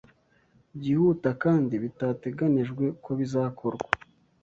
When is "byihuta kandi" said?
0.77-1.73